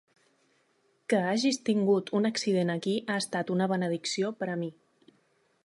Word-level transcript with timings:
Que 1.13 1.19
hagis 1.33 1.59
tingut 1.69 2.09
un 2.21 2.27
accident 2.29 2.73
aquí 2.77 2.95
ha 3.15 3.19
estat 3.25 3.53
una 3.57 3.69
benedicció 3.75 4.33
per 4.41 4.49
a 4.55 4.57
mi. 4.63 4.71